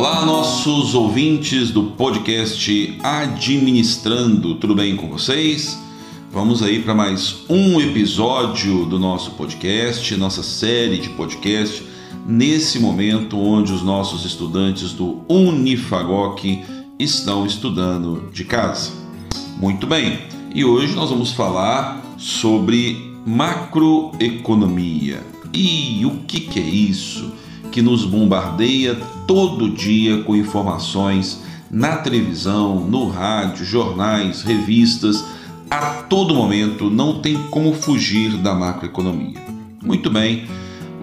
Olá, 0.00 0.24
nossos 0.24 0.94
ouvintes 0.94 1.70
do 1.70 1.82
podcast 1.90 2.98
Administrando, 3.02 4.54
tudo 4.54 4.74
bem 4.74 4.96
com 4.96 5.10
vocês? 5.10 5.78
Vamos 6.32 6.62
aí 6.62 6.80
para 6.80 6.94
mais 6.94 7.44
um 7.50 7.78
episódio 7.78 8.86
do 8.86 8.98
nosso 8.98 9.32
podcast, 9.32 10.16
nossa 10.16 10.42
série 10.42 10.96
de 10.96 11.10
podcast, 11.10 11.84
nesse 12.26 12.78
momento 12.78 13.38
onde 13.38 13.74
os 13.74 13.82
nossos 13.82 14.24
estudantes 14.24 14.94
do 14.94 15.20
Unifagoc 15.28 16.64
estão 16.98 17.44
estudando 17.44 18.30
de 18.32 18.46
casa. 18.46 18.92
Muito 19.58 19.86
bem, 19.86 20.18
e 20.54 20.64
hoje 20.64 20.94
nós 20.94 21.10
vamos 21.10 21.32
falar 21.32 22.02
sobre 22.16 23.12
macroeconomia. 23.26 25.22
E 25.52 26.06
o 26.06 26.20
que, 26.26 26.40
que 26.40 26.58
é 26.58 26.64
isso 26.64 27.49
que 27.70 27.80
nos 27.80 28.04
bombardeia 28.04 28.96
todo 29.26 29.70
dia 29.70 30.22
com 30.22 30.34
informações 30.34 31.42
na 31.70 31.96
televisão, 31.96 32.80
no 32.80 33.08
rádio, 33.08 33.64
jornais, 33.64 34.42
revistas? 34.42 35.24
A 35.70 36.02
todo 36.08 36.34
momento 36.34 36.90
não 36.90 37.20
tem 37.20 37.36
como 37.50 37.72
fugir 37.72 38.36
da 38.38 38.54
macroeconomia. 38.54 39.40
Muito 39.82 40.10
bem, 40.10 40.46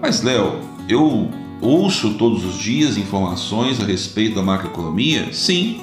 mas 0.00 0.22
Léo, 0.22 0.60
eu 0.88 1.30
ouço 1.60 2.14
todos 2.14 2.44
os 2.44 2.58
dias 2.58 2.96
informações 2.96 3.80
a 3.80 3.84
respeito 3.84 4.36
da 4.36 4.42
macroeconomia? 4.42 5.32
Sim, 5.32 5.80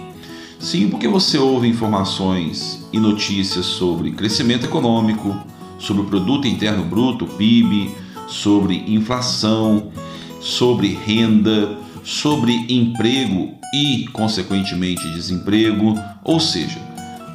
sim, 0.59 0.88
porque 0.88 1.07
você 1.07 1.38
ouve 1.38 1.67
informações 1.67 2.88
e 2.93 2.99
notícias 2.99 3.65
sobre 3.65 4.12
crescimento 4.12 4.65
econômico, 4.65 5.35
sobre 5.79 6.04
o 6.04 6.05
produto 6.05 6.48
interno 6.48 6.85
bruto, 6.85 7.26
PIB, 7.26 7.90
sobre 8.27 8.84
inflação, 8.88 9.91
sobre 10.45 10.90
renda, 10.90 11.76
sobre 12.04 12.54
emprego 12.70 13.55
e, 13.74 14.07
consequentemente, 14.13 15.12
desemprego. 15.12 15.99
Ou 16.24 16.40
seja, 16.40 16.79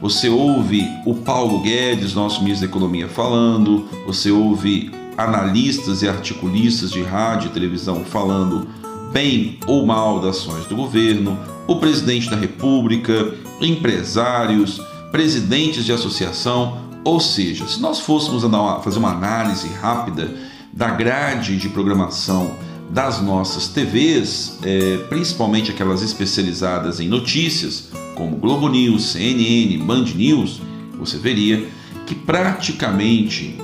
você 0.01 0.29
ouve 0.29 0.89
o 1.05 1.15
Paulo 1.15 1.61
Guedes, 1.61 2.15
nosso 2.15 2.41
ministro 2.41 2.69
da 2.69 2.71
Economia, 2.71 3.09
falando, 3.09 3.89
você 4.07 4.31
ouve 4.31 4.93
analistas 5.19 6.03
e 6.03 6.09
articulistas 6.09 6.93
de 6.93 7.03
rádio 7.03 7.49
e 7.49 7.53
televisão 7.53 8.05
falando 8.05 8.69
bem 9.13 9.59
ou 9.67 9.85
mal 9.85 10.21
das 10.21 10.37
ações 10.37 10.67
do 10.67 10.77
governo, 10.77 11.37
o 11.67 11.77
presidente 11.77 12.31
da 12.31 12.37
República, 12.37 13.35
empresários, 13.61 14.81
presidentes 15.11 15.85
de 15.85 15.93
associação. 15.93 16.79
Ou 17.03 17.19
seja, 17.19 17.67
se 17.67 17.81
nós 17.81 17.99
fôssemos 17.99 18.45
fazer 18.85 18.99
uma 19.01 19.11
análise 19.11 19.67
rápida 19.69 20.33
da 20.73 20.91
grade 20.91 21.57
de 21.57 21.69
programação 21.69 22.55
das 22.91 23.23
nossas 23.23 23.69
TVs, 23.69 24.59
é, 24.63 24.99
principalmente 25.09 25.71
aquelas 25.71 26.03
especializadas 26.03 26.99
em 26.99 27.09
notícias, 27.09 27.89
como 28.17 28.37
Globo 28.37 28.69
News, 28.69 29.13
CNN, 29.13 29.79
Band 29.79 30.07
News, 30.15 30.61
você 30.99 31.17
veria 31.17 31.69
que 32.07 32.15
praticamente, 32.15 33.57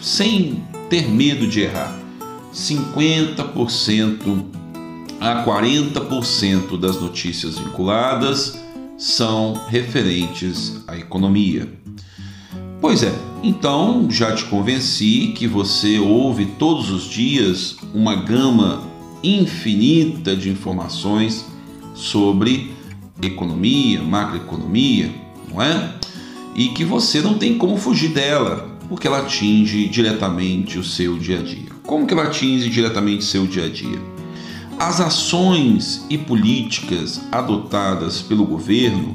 sem 0.00 0.62
ter 0.90 1.08
medo 1.08 1.46
de 1.46 1.62
errar, 1.62 1.98
50% 2.52 4.44
a 5.18 5.44
40% 5.44 6.78
das 6.78 7.00
notícias 7.00 7.58
vinculadas 7.58 8.60
são 8.98 9.54
referentes 9.68 10.84
à 10.86 10.96
economia. 10.96 11.68
Pois 12.80 13.02
é, 13.02 13.12
então 13.44 14.06
já 14.10 14.34
te 14.34 14.44
convenci 14.44 15.34
que 15.36 15.46
você 15.46 15.98
ouve 15.98 16.46
todos 16.46 16.90
os 16.90 17.04
dias 17.04 17.76
uma 17.92 18.14
gama 18.14 18.82
infinita 19.22 20.34
de 20.34 20.48
informações 20.48 21.44
sobre 21.94 22.72
economia, 23.22 24.02
macroeconomia, 24.02 25.12
não 25.50 25.60
é? 25.60 25.94
E 26.54 26.68
que 26.68 26.84
você 26.84 27.20
não 27.20 27.34
tem 27.34 27.58
como 27.58 27.76
fugir 27.76 28.08
dela, 28.14 28.78
porque 28.88 29.06
ela 29.06 29.18
atinge 29.18 29.88
diretamente 29.88 30.78
o 30.78 30.84
seu 30.84 31.18
dia 31.18 31.40
a 31.40 31.42
dia. 31.42 31.68
Como 31.84 32.06
que 32.06 32.14
ela 32.14 32.24
atinge 32.24 32.70
diretamente 32.70 33.24
o 33.24 33.26
seu 33.26 33.46
dia 33.46 33.66
a 33.66 33.68
dia? 33.68 34.00
As 34.78 35.00
ações 35.00 36.06
e 36.08 36.16
políticas 36.16 37.20
adotadas 37.30 38.22
pelo 38.22 38.46
governo, 38.46 39.14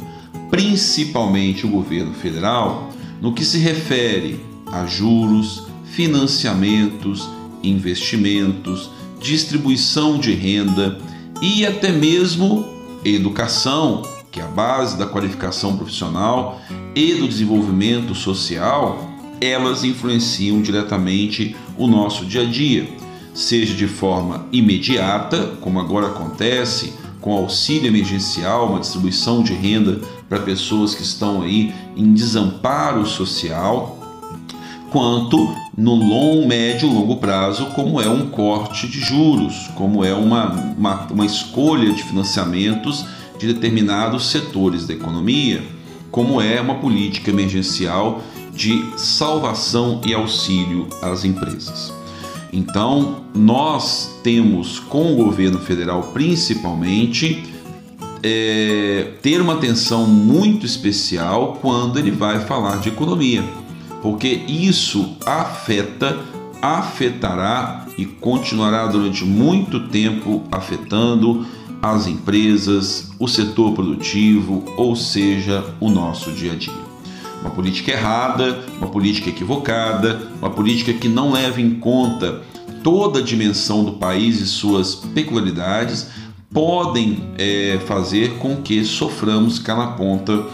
principalmente 0.51 1.65
o 1.65 1.69
governo 1.69 2.13
federal, 2.13 2.89
no 3.21 3.33
que 3.33 3.43
se 3.43 3.57
refere 3.57 4.39
a 4.65 4.85
juros, 4.85 5.67
financiamentos, 5.85 7.27
investimentos, 7.63 8.89
distribuição 9.19 10.17
de 10.17 10.33
renda 10.33 10.97
e 11.41 11.65
até 11.65 11.91
mesmo 11.91 12.65
educação, 13.03 14.03
que 14.31 14.39
é 14.39 14.43
a 14.43 14.47
base 14.47 14.97
da 14.97 15.05
qualificação 15.05 15.75
profissional 15.75 16.61
e 16.95 17.15
do 17.15 17.27
desenvolvimento 17.27 18.13
social, 18.13 19.09
elas 19.41 19.83
influenciam 19.83 20.61
diretamente 20.61 21.55
o 21.77 21.87
nosso 21.87 22.25
dia 22.25 22.41
a 22.41 22.45
dia, 22.45 22.89
seja 23.33 23.73
de 23.73 23.87
forma 23.87 24.45
imediata, 24.51 25.57
como 25.61 25.79
agora 25.79 26.07
acontece 26.07 26.93
com 27.21 27.33
auxílio 27.33 27.87
emergencial, 27.87 28.69
uma 28.69 28.79
distribuição 28.79 29.43
de 29.43 29.53
renda 29.53 29.99
para 30.29 30.39
pessoas 30.39 30.93
que 30.93 31.01
estão 31.01 31.41
aí 31.41 31.73
em 31.97 32.13
desamparo 32.13 33.05
social, 33.05 33.97
quanto 34.91 35.53
no 35.75 35.95
longo, 35.95 36.47
médio 36.47 36.87
longo 36.87 37.17
prazo, 37.17 37.65
como 37.67 37.99
é 37.99 38.07
um 38.07 38.27
corte 38.27 38.87
de 38.87 38.99
juros, 38.99 39.69
como 39.75 40.05
é 40.05 40.13
uma, 40.13 40.51
uma, 40.77 41.07
uma 41.07 41.25
escolha 41.25 41.91
de 41.91 42.03
financiamentos 42.03 43.05
de 43.39 43.53
determinados 43.53 44.29
setores 44.29 44.85
da 44.85 44.93
economia, 44.93 45.63
como 46.11 46.41
é 46.41 46.59
uma 46.59 46.75
política 46.75 47.31
emergencial 47.31 48.21
de 48.53 48.83
salvação 48.97 50.01
e 50.05 50.13
auxílio 50.13 50.87
às 51.01 51.23
empresas. 51.23 51.93
Então, 52.51 53.23
nós 53.33 54.19
temos 54.23 54.79
com 54.79 55.13
o 55.13 55.15
governo 55.15 55.59
federal 55.59 56.11
principalmente 56.13 57.43
é, 58.23 59.13
ter 59.21 59.41
uma 59.41 59.53
atenção 59.53 60.05
muito 60.05 60.65
especial 60.65 61.57
quando 61.61 61.97
ele 61.97 62.11
vai 62.11 62.39
falar 62.39 62.77
de 62.77 62.89
economia, 62.89 63.43
porque 64.01 64.27
isso 64.47 65.15
afeta, 65.25 66.19
afetará 66.61 67.85
e 67.97 68.05
continuará 68.05 68.87
durante 68.87 69.25
muito 69.25 69.87
tempo 69.87 70.43
afetando 70.51 71.45
as 71.81 72.07
empresas, 72.07 73.11
o 73.17 73.27
setor 73.27 73.73
produtivo, 73.73 74.65
ou 74.75 74.95
seja, 74.95 75.63
o 75.79 75.89
nosso 75.89 76.31
dia 76.31 76.53
a 76.53 76.55
dia. 76.55 76.89
Uma 77.41 77.51
política 77.51 77.91
errada, 77.91 78.65
uma 78.77 78.87
política 78.87 79.29
equivocada, 79.29 80.29
uma 80.39 80.49
política 80.49 80.91
que 80.93 81.07
não 81.07 81.31
leva 81.31 81.61
em 81.61 81.75
conta 81.75 82.41
toda 82.83 83.19
a 83.19 83.23
dimensão 83.23 83.83
do 83.83 83.93
país 83.93 84.41
e 84.41 84.45
suas 84.45 84.95
peculiaridades, 84.95 86.07
podem 86.51 87.31
é, 87.37 87.79
fazer 87.85 88.37
com 88.39 88.57
que 88.57 88.83
soframos 88.83 89.59
cá 89.59 89.75
na 89.75 89.87
ponta 89.87 90.45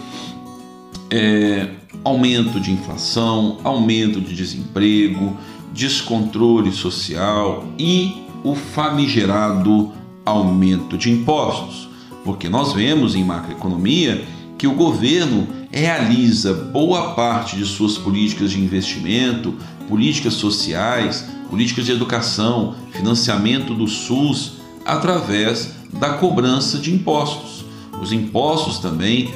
é, 1.09 1.69
aumento 2.03 2.59
de 2.59 2.72
inflação, 2.72 3.59
aumento 3.63 4.19
de 4.19 4.35
desemprego, 4.35 5.38
descontrole 5.73 6.72
social 6.72 7.66
e 7.79 8.23
o 8.44 8.55
famigerado 8.55 9.91
aumento 10.25 10.97
de 10.97 11.11
impostos. 11.11 11.89
Porque 12.23 12.50
nós 12.50 12.73
vemos 12.73 13.16
em 13.16 13.23
macroeconomia 13.23 14.25
que 14.57 14.67
o 14.67 14.73
governo 14.73 15.47
realiza 15.72 16.53
boa 16.53 17.13
parte 17.13 17.55
de 17.55 17.66
suas 17.66 17.97
políticas 17.97 18.51
de 18.51 18.59
investimento, 18.59 19.53
políticas 19.88 20.34
sociais, 20.34 21.28
políticas 21.50 21.85
de 21.85 21.91
educação, 21.91 22.75
financiamento 22.91 23.73
do 23.73 23.87
SUS 23.87 24.65
através 24.85 25.73
da 25.91 26.14
cobrança 26.14 26.78
de 26.78 26.93
impostos. 26.93 27.66
Os 28.02 28.11
impostos 28.11 28.79
também 28.79 29.34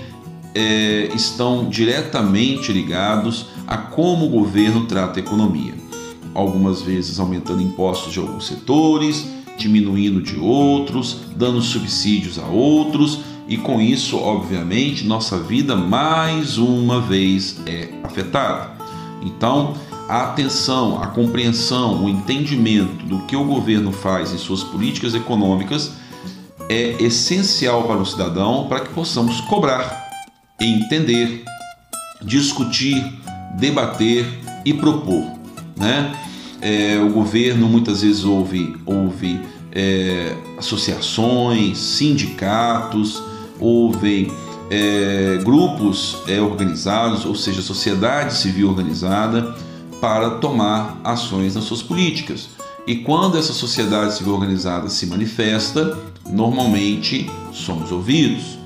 é, 0.53 1.09
estão 1.15 1.69
diretamente 1.69 2.71
ligados 2.71 3.47
a 3.67 3.77
como 3.77 4.25
o 4.25 4.29
governo 4.29 4.85
trata 4.85 5.19
a 5.19 5.23
economia. 5.23 5.73
Algumas 6.33 6.81
vezes 6.81 7.19
aumentando 7.19 7.61
impostos 7.61 8.13
de 8.13 8.19
alguns 8.19 8.47
setores, 8.47 9.27
diminuindo 9.57 10.21
de 10.21 10.37
outros, 10.37 11.21
dando 11.35 11.61
subsídios 11.61 12.37
a 12.37 12.45
outros, 12.45 13.19
e 13.47 13.57
com 13.57 13.81
isso, 13.81 14.17
obviamente, 14.17 15.05
nossa 15.05 15.39
vida 15.39 15.75
mais 15.75 16.57
uma 16.57 17.01
vez 17.01 17.59
é 17.65 17.89
afetada. 18.03 18.77
Então, 19.23 19.73
a 20.09 20.23
atenção, 20.23 20.99
a 20.99 21.05
compreensão, 21.05 22.03
o 22.03 22.09
entendimento 22.09 23.05
do 23.05 23.19
que 23.19 23.35
o 23.35 23.43
governo 23.43 23.91
faz 23.91 24.33
em 24.33 24.39
suas 24.39 24.63
políticas 24.63 25.13
econômicas 25.13 25.91
é 26.67 26.95
essencial 26.99 27.83
para 27.83 27.97
o 27.97 28.05
cidadão 28.05 28.65
para 28.67 28.79
que 28.79 28.89
possamos 28.89 29.39
cobrar, 29.41 30.09
entender, 30.59 31.45
discutir, 32.23 33.05
debater 33.59 34.25
e 34.65 34.73
propor. 34.73 35.25
Né? 35.77 36.11
É, 36.59 36.99
o 36.99 37.11
governo 37.11 37.69
muitas 37.69 38.01
vezes 38.01 38.23
ouve, 38.23 38.75
ouve 38.87 39.39
é, 39.71 40.35
associações, 40.57 41.77
sindicatos, 41.77 43.21
ouvem 43.59 44.31
é, 44.71 45.39
grupos 45.43 46.17
é, 46.27 46.41
organizados, 46.41 47.25
ou 47.25 47.35
seja, 47.35 47.61
sociedade 47.61 48.33
civil 48.33 48.69
organizada, 48.69 49.55
para 49.99 50.31
tomar 50.31 50.99
ações 51.03 51.55
nas 51.55 51.65
suas 51.65 51.81
políticas. 51.81 52.49
E 52.87 52.95
quando 52.95 53.37
essa 53.37 53.53
sociedade 53.53 54.15
civil 54.15 54.33
organizada 54.33 54.89
se 54.89 55.05
manifesta, 55.05 55.97
normalmente 56.29 57.29
somos 57.51 57.91
ouvidos. 57.91 58.57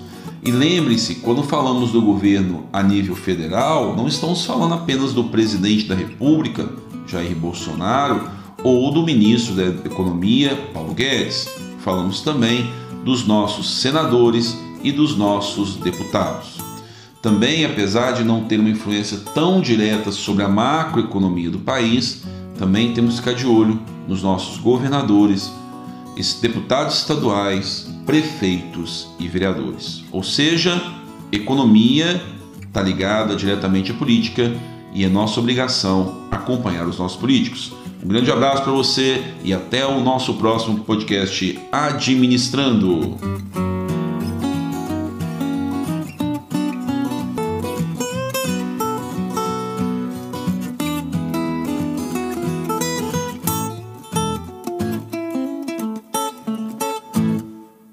E 0.45 0.51
lembre-se, 0.51 1.15
quando 1.15 1.43
falamos 1.43 1.91
do 1.91 2.01
governo 2.01 2.65
a 2.71 2.83
nível 2.83 3.15
federal, 3.15 3.95
não 3.95 4.07
estamos 4.07 4.45
falando 4.45 4.73
apenas 4.73 5.13
do 5.13 5.25
presidente 5.25 5.85
da 5.85 5.95
República, 5.95 6.69
Jair 7.07 7.35
Bolsonaro, 7.35 8.29
ou 8.63 8.91
do 8.91 9.03
ministro 9.03 9.55
da 9.55 9.65
Economia, 9.65 10.55
Paulo 10.73 10.93
Guedes. 10.93 11.49
Falamos 11.79 12.21
também 12.21 12.71
dos 13.03 13.25
nossos 13.27 13.81
senadores 13.81 14.57
e 14.81 14.91
dos 14.91 15.17
nossos 15.17 15.75
deputados. 15.75 16.62
Também, 17.23 17.63
apesar 17.63 18.11
de 18.11 18.21
não 18.25 18.43
ter 18.43 18.59
uma 18.59 18.69
influência 18.69 19.17
tão 19.33 19.61
direta 19.61 20.11
sobre 20.11 20.43
a 20.43 20.49
macroeconomia 20.49 21.49
do 21.49 21.59
país, 21.59 22.21
também 22.59 22.93
temos 22.93 23.13
que 23.13 23.21
ficar 23.21 23.33
de 23.33 23.47
olho 23.47 23.79
nos 24.05 24.21
nossos 24.21 24.57
governadores, 24.57 25.49
deputados 26.41 26.97
estaduais, 26.97 27.89
prefeitos 28.05 29.07
e 29.17 29.29
vereadores. 29.29 30.03
Ou 30.11 30.21
seja, 30.21 30.81
economia 31.31 32.21
está 32.61 32.81
ligada 32.81 33.37
diretamente 33.37 33.91
à 33.91 33.93
política 33.93 34.51
e 34.93 35.05
é 35.05 35.07
nossa 35.07 35.39
obrigação 35.39 36.25
acompanhar 36.29 36.85
os 36.85 36.99
nossos 36.99 37.17
políticos. 37.17 37.71
Um 38.03 38.07
grande 38.09 38.29
abraço 38.29 38.63
para 38.63 38.73
você 38.73 39.23
e 39.45 39.53
até 39.53 39.85
o 39.85 40.01
nosso 40.01 40.33
próximo 40.33 40.79
podcast 40.79 41.57
Administrando. 41.71 43.17